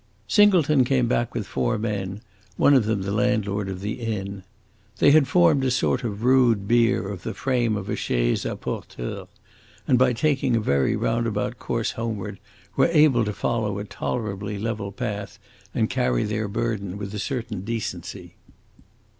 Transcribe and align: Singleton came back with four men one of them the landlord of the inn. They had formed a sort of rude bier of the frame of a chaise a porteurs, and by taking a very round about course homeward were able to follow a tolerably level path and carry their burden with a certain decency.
Singleton 0.27 0.83
came 0.83 1.07
back 1.07 1.35
with 1.35 1.45
four 1.45 1.77
men 1.77 2.21
one 2.57 2.73
of 2.73 2.85
them 2.85 3.03
the 3.03 3.11
landlord 3.11 3.69
of 3.69 3.81
the 3.81 3.99
inn. 4.01 4.41
They 4.97 5.11
had 5.11 5.27
formed 5.27 5.63
a 5.63 5.69
sort 5.69 6.03
of 6.03 6.23
rude 6.23 6.67
bier 6.67 7.07
of 7.07 7.21
the 7.21 7.35
frame 7.35 7.77
of 7.77 7.87
a 7.87 7.95
chaise 7.95 8.43
a 8.43 8.55
porteurs, 8.55 9.27
and 9.87 9.99
by 9.99 10.13
taking 10.13 10.55
a 10.55 10.59
very 10.59 10.95
round 10.95 11.27
about 11.27 11.59
course 11.59 11.91
homeward 11.91 12.39
were 12.75 12.87
able 12.91 13.23
to 13.25 13.31
follow 13.31 13.77
a 13.77 13.83
tolerably 13.83 14.57
level 14.57 14.91
path 14.91 15.37
and 15.71 15.87
carry 15.87 16.23
their 16.23 16.47
burden 16.47 16.97
with 16.97 17.13
a 17.13 17.19
certain 17.19 17.61
decency. 17.63 18.33